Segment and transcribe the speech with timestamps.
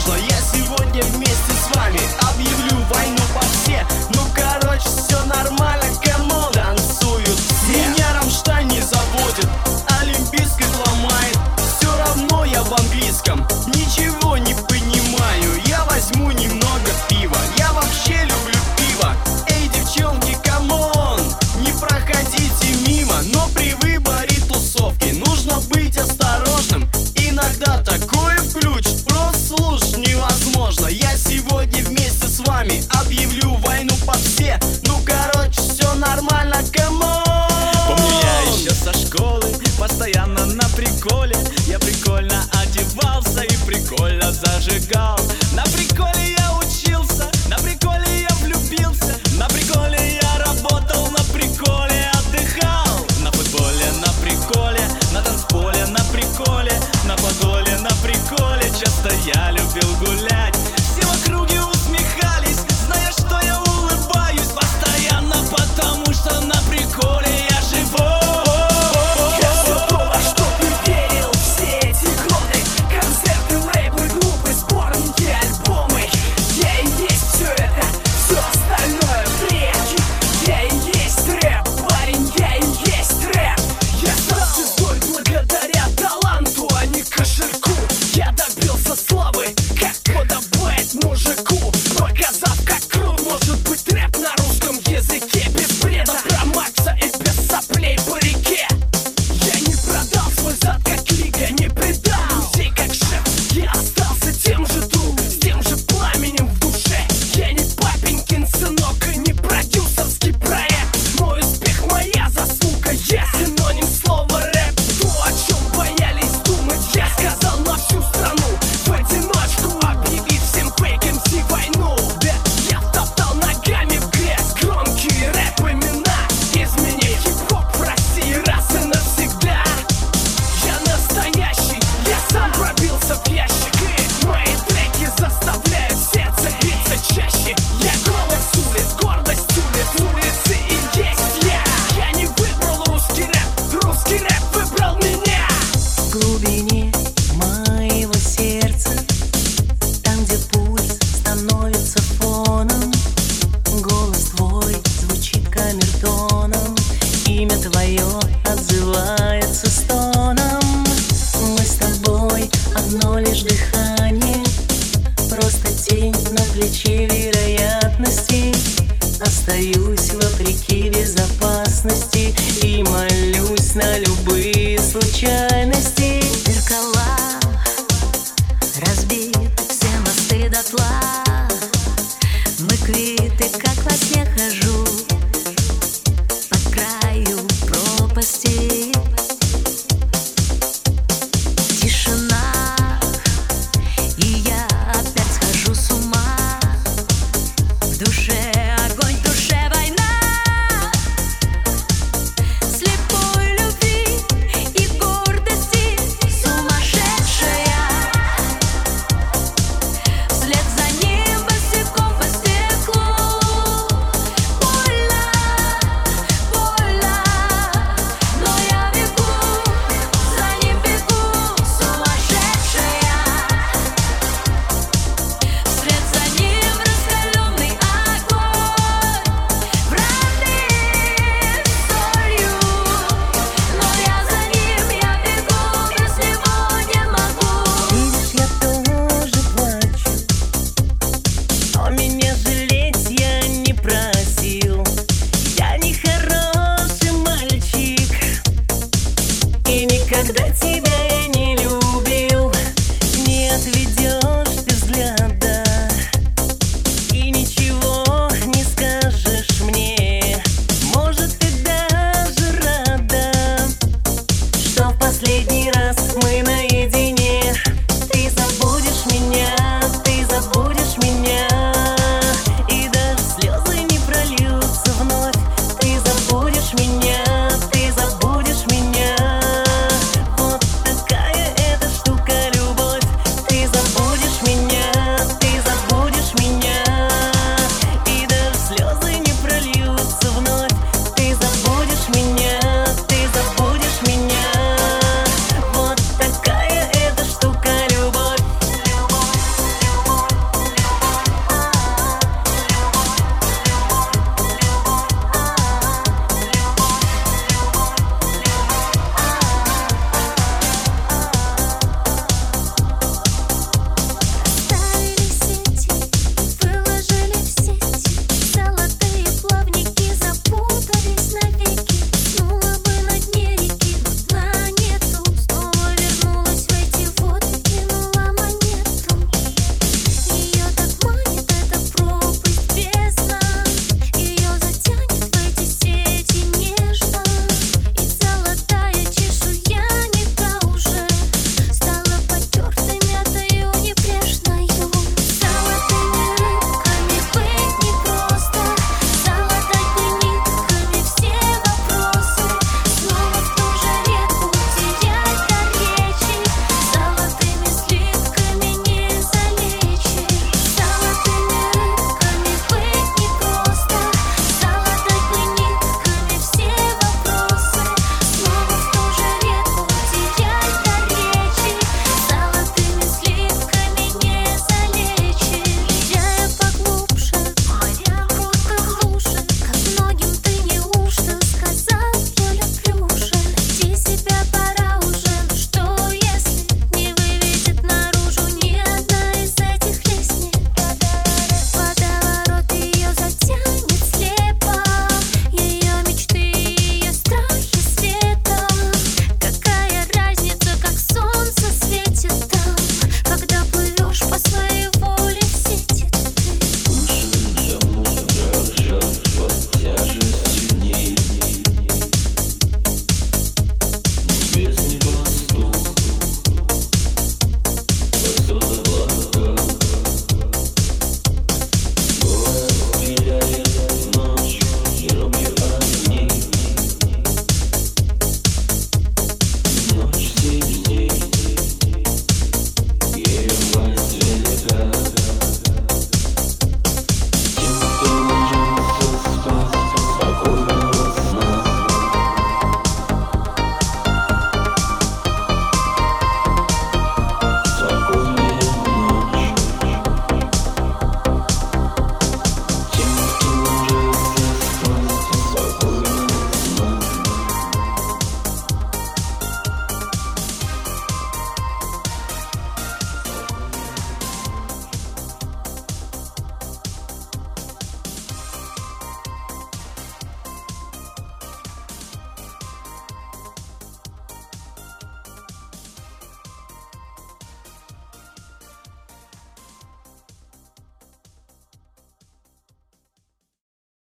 [0.00, 0.29] 所以。
[41.00, 41.59] calling